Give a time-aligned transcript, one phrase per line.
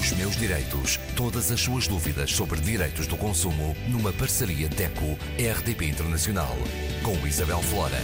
[0.00, 0.96] Os meus direitos.
[1.14, 6.56] Todas as suas dúvidas sobre direitos do consumo numa parceria DECO-RDP Internacional.
[7.04, 8.00] Com Isabel Flora.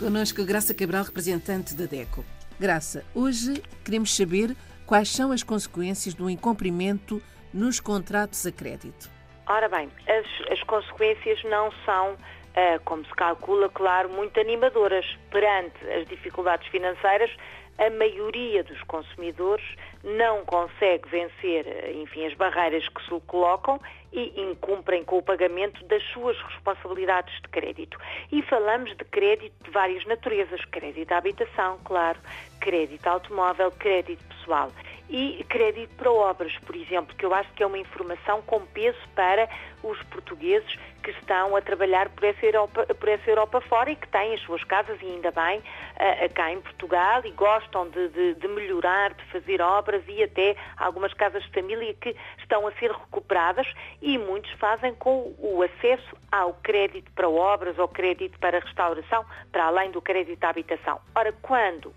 [0.00, 2.24] Conosco Graça Cabral, representante da DECO.
[2.58, 4.56] Graça, hoje queremos saber
[4.86, 9.10] quais são as consequências do incumprimento nos contratos a crédito.
[9.46, 12.16] Ora bem, as, as consequências não são
[12.56, 15.04] Uh, como se calcula, claro, muito animadoras.
[15.30, 17.30] Perante as dificuldades financeiras,
[17.78, 19.64] a maioria dos consumidores
[20.02, 23.80] não consegue vencer, enfim, as barreiras que se lhe colocam
[24.12, 27.98] e incumprem com o pagamento das suas responsabilidades de crédito.
[28.32, 32.18] E falamos de crédito de várias naturezas, crédito à habitação, claro,
[32.60, 34.72] crédito automóvel, crédito pessoal
[35.08, 38.98] e crédito para obras, por exemplo, que eu acho que é uma informação com peso
[39.14, 39.48] para
[39.82, 44.08] os portugueses que estão a trabalhar por essa Europa, por essa Europa fora e que
[44.08, 48.34] têm as suas casas, e ainda bem, uh, cá em Portugal e gostam de, de,
[48.34, 52.90] de, melhorar, de fazer obras e até algumas casas de família que estão a ser
[52.90, 59.24] recuperadas e muitos fazem com o acesso ao crédito para obras ou crédito para restauração,
[59.52, 61.00] para além do crédito à habitação.
[61.14, 61.94] Ora, quando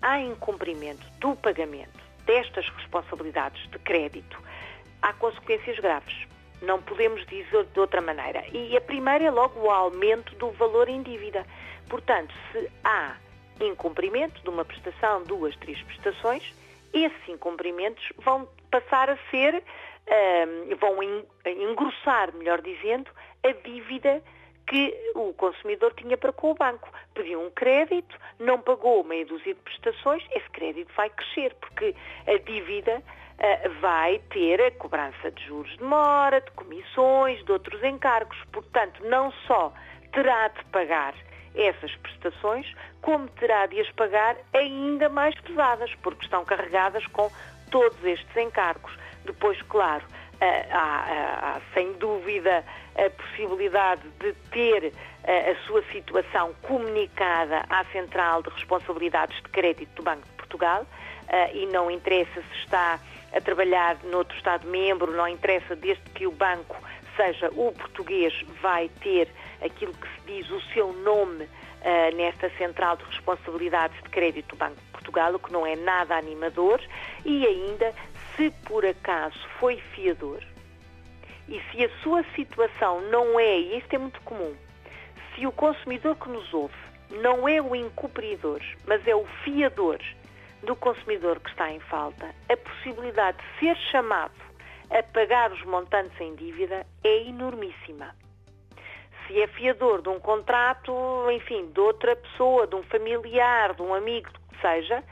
[0.00, 4.38] há incumprimento do pagamento destas responsabilidades de crédito,
[5.00, 6.26] há consequências graves.
[6.60, 8.44] Não podemos dizer de outra maneira.
[8.52, 11.46] E a primeira é logo o aumento do valor em dívida.
[11.88, 13.16] Portanto, se há
[13.60, 16.54] incumprimento de uma prestação, duas, três prestações,
[16.92, 19.62] esses incumprimentos vão passar a ser,
[20.08, 21.02] um, vão
[21.44, 23.10] engrossar, melhor dizendo,
[23.44, 24.22] a dívida
[24.66, 26.88] que o consumidor tinha para com o banco.
[27.14, 31.94] Pediu um crédito, não pagou meia dúzia de prestações, esse crédito vai crescer, porque
[32.26, 37.82] a dívida uh, vai ter a cobrança de juros de mora, de comissões, de outros
[37.84, 38.36] encargos.
[38.52, 39.72] Portanto, não só
[40.12, 41.14] terá de pagar
[41.54, 47.30] essas prestações, como terá de as pagar ainda mais pesadas, porque estão carregadas com
[47.70, 48.92] todos estes encargos.
[49.24, 50.04] Depois, claro,
[50.40, 52.64] há, há, sem dúvida
[52.96, 54.92] a possibilidade de ter
[55.24, 60.86] a sua situação comunicada à Central de Responsabilidades de Crédito do Banco de Portugal
[61.52, 63.00] e não interessa se está
[63.34, 66.76] a trabalhar noutro Estado-membro, não interessa desde que o banco
[67.16, 68.32] seja o português,
[68.62, 69.28] vai ter
[69.60, 71.48] aquilo que se diz o seu nome
[72.14, 76.16] nesta Central de Responsabilidades de Crédito do Banco de Portugal, o que não é nada
[76.16, 76.80] animador,
[77.24, 77.92] e ainda
[78.36, 80.42] se por acaso foi fiador
[81.48, 84.54] e se a sua situação não é, e isto é muito comum,
[85.34, 86.74] se o consumidor que nos ouve
[87.10, 89.98] não é o encobridor, mas é o fiador
[90.62, 94.34] do consumidor que está em falta, a possibilidade de ser chamado
[94.90, 98.14] a pagar os montantes em dívida é enormíssima.
[99.26, 100.92] Se é fiador de um contrato,
[101.32, 105.02] enfim, de outra pessoa, de um familiar, de um amigo, do que seja,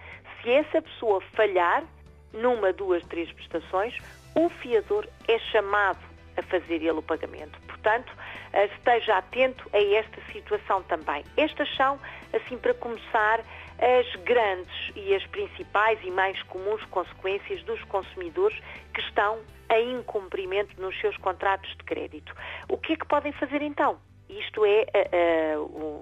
[0.41, 1.85] se essa pessoa falhar,
[2.35, 3.97] numa, duas, três prestações,
[4.35, 7.59] o fiador é chamado a fazer ele o pagamento.
[7.67, 8.13] Portanto,
[8.53, 11.25] eh, esteja atento a esta situação também.
[11.37, 11.99] Estas são,
[12.33, 13.41] assim para começar,
[13.79, 18.59] as grandes e as principais e mais comuns consequências dos consumidores
[18.93, 19.41] que estão
[19.71, 22.35] em incumprimento nos seus contratos de crédito.
[22.69, 23.99] O que é que podem fazer então?
[24.29, 25.57] Isto é a, eh, a, eh,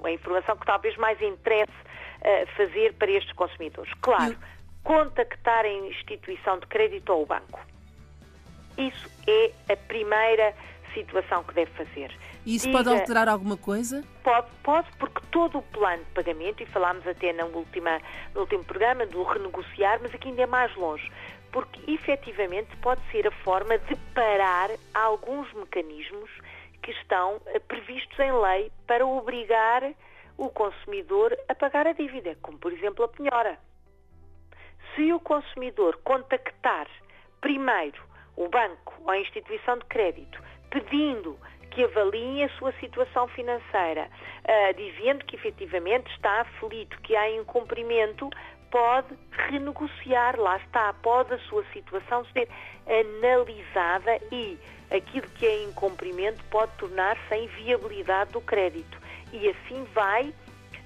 [0.04, 1.72] a informação que talvez mais interesse
[2.56, 3.92] fazer para estes consumidores.
[4.00, 4.36] Claro,
[4.82, 7.60] contactar a instituição de crédito ou o banco.
[8.76, 10.54] Isso é a primeira
[10.94, 12.14] situação que deve fazer.
[12.44, 14.04] E isso Diga, pode alterar alguma coisa?
[14.22, 18.00] Pode, pode, porque todo o plano de pagamento, e falámos até na última,
[18.34, 21.10] no último programa do renegociar, mas aqui ainda é mais longe,
[21.50, 26.30] porque efetivamente pode ser a forma de parar alguns mecanismos
[26.82, 29.92] que estão eh, previstos em lei para obrigar
[30.36, 33.58] o consumidor a pagar a dívida, como por exemplo a penhora
[34.94, 36.86] se o consumidor contactar
[37.40, 38.02] primeiro
[38.36, 41.38] o banco ou a instituição de crédito pedindo
[41.70, 48.28] que avaliem a sua situação financeira, uh, dizendo que efetivamente está aflito, que há incumprimento,
[48.70, 52.48] pode renegociar, lá está, pode a sua situação ser
[52.86, 54.58] analisada e
[54.90, 58.98] aquilo que é incumprimento pode tornar-se em viabilidade do crédito.
[59.32, 60.34] E assim vai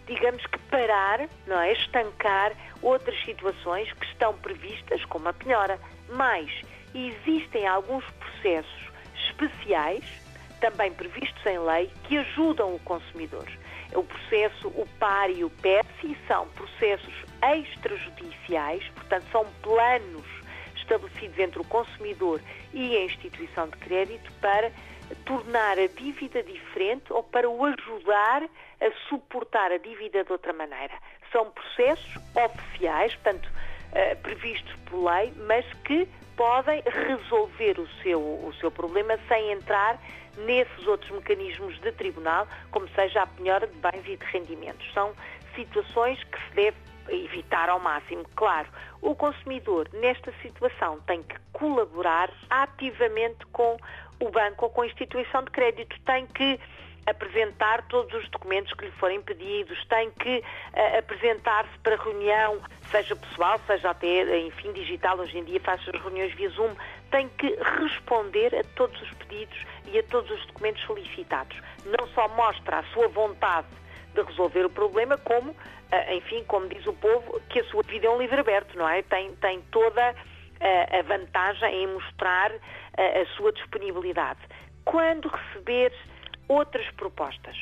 [0.07, 5.79] digamos que parar, não é, estancar outras situações que estão previstas, como a penhora.
[6.11, 6.49] Mas
[6.95, 8.91] existem alguns processos
[9.29, 10.05] especiais,
[10.61, 13.47] também previstos em lei, que ajudam o consumidor.
[13.95, 20.27] O processo, o PAR e o PEPSI são processos extrajudiciais, portanto, são planos
[20.77, 22.41] estabelecidos entre o consumidor
[22.73, 24.71] e a instituição de crédito para
[25.25, 28.43] tornar a dívida diferente ou para o ajudar
[28.81, 30.95] a suportar a dívida de outra maneira.
[31.33, 38.53] São processos oficiais, portanto, uh, previstos por lei, mas que podem resolver o seu, o
[38.61, 39.99] seu problema sem entrar
[40.39, 44.93] nesses outros mecanismos de tribunal, como seja a penhora de bens e de rendimentos.
[44.93, 45.15] São
[45.55, 46.77] situações que se deve
[47.09, 48.25] evitar ao máximo.
[48.35, 48.69] Claro,
[49.01, 53.77] o consumidor nesta situação tem que colaborar ativamente com
[54.21, 56.59] o banco ou com a instituição de crédito, tem que
[57.07, 62.61] apresentar todos os documentos que lhe forem pedidos, tem que uh, apresentar-se para reunião,
[62.91, 66.75] seja pessoal, seja até, enfim, digital, hoje em dia faz as reuniões via Zoom,
[67.11, 71.57] tem que responder a todos os pedidos e a todos os documentos solicitados.
[71.85, 73.69] Não só mostra a sua vontade
[74.13, 78.09] de resolver o problema, como, uh, enfim, como diz o povo, que a sua vida
[78.09, 79.03] é um livro aberto, não é?
[79.03, 80.13] Tem, tem toda
[80.99, 84.41] a vantagem em mostrar a sua disponibilidade.
[84.85, 85.97] Quando receberes
[86.49, 87.57] outras propostas.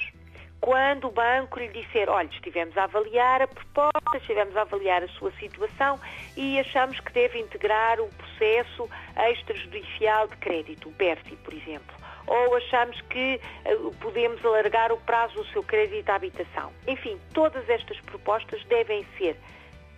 [0.60, 5.08] Quando o banco lhe disser, olha, estivemos a avaliar a proposta, estivemos a avaliar a
[5.08, 6.00] sua situação
[6.36, 8.88] e achamos que deve integrar o processo
[9.30, 11.94] extrajudicial de crédito, o PERSI, por exemplo.
[12.26, 16.72] Ou achamos que uh, podemos alargar o prazo do seu crédito à habitação.
[16.88, 19.36] Enfim, todas estas propostas devem ser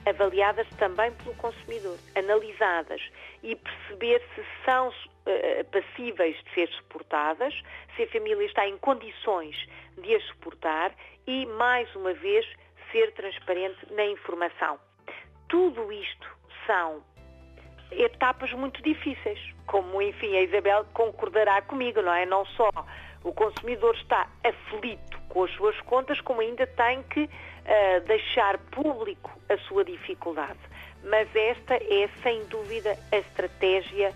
[0.06, 3.03] avaliadas também pelo consumidor, analisadas
[3.43, 7.53] e perceber se são uh, passíveis de ser suportadas,
[7.94, 9.56] se a família está em condições
[9.99, 10.94] de as suportar
[11.26, 12.47] e, mais uma vez,
[12.93, 14.79] ser transparente na informação.
[15.49, 16.29] Tudo isto
[16.67, 17.03] são
[17.91, 22.25] etapas muito difíceis, como, enfim, a Isabel concordará comigo, não é?
[22.25, 22.70] Não só
[23.25, 29.38] o consumidor está aflito com as suas contas, como ainda tem que uh, deixar público
[29.50, 30.58] a sua dificuldade.
[31.04, 34.14] Mas esta é, sem dúvida, a estratégia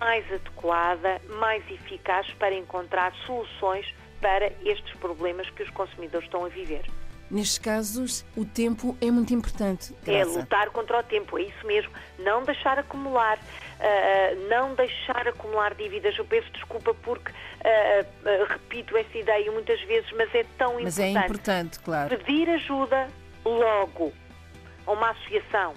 [0.00, 6.48] mais adequada, mais eficaz para encontrar soluções para estes problemas que os consumidores estão a
[6.48, 6.86] viver.
[7.30, 9.94] Nestes casos, o tempo é muito importante.
[10.04, 10.20] Graça.
[10.20, 11.90] É lutar contra o tempo, é isso mesmo.
[12.18, 16.16] Não deixar acumular, uh, não deixar acumular dívidas.
[16.18, 20.98] Eu peço desculpa porque uh, uh, repito esta ideia muitas vezes, mas é tão mas
[20.98, 21.12] importante.
[21.14, 22.16] Mas é importante, claro.
[22.18, 23.08] Pedir ajuda
[23.44, 24.12] logo
[24.86, 25.72] a uma associação,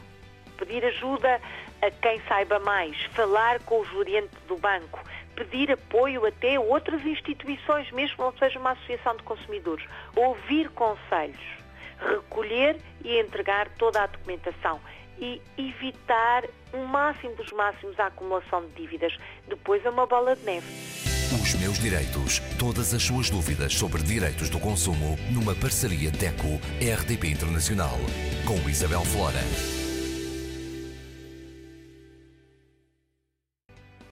[0.58, 1.40] pedir ajuda
[1.82, 5.04] a quem saiba mais, falar com o gerente do banco,
[5.36, 9.86] pedir apoio até outras instituições, mesmo não seja uma associação de consumidores,
[10.16, 11.40] ouvir conselhos,
[12.00, 14.80] recolher e entregar toda a documentação
[15.20, 16.44] e evitar
[16.74, 19.18] o máximo dos máximos a acumulação de dívidas.
[19.48, 20.68] Depois é uma bola de neve.
[21.42, 22.40] Os meus direitos.
[22.58, 27.98] Todas as suas dúvidas sobre direitos do consumo numa parceria DECO-RDP Internacional
[28.46, 29.77] com Isabel Flora.